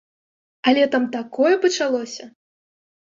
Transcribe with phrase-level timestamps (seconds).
[0.71, 2.31] Але там такое пачалося!